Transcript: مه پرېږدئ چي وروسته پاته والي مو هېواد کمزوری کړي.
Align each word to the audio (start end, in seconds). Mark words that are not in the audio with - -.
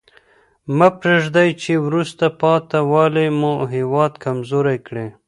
مه 0.77 0.87
پرېږدئ 0.99 1.49
چي 1.61 1.73
وروسته 1.87 2.25
پاته 2.41 2.79
والي 2.91 3.27
مو 3.39 3.53
هېواد 3.73 4.11
کمزوری 4.23 4.77
کړي. 4.87 5.07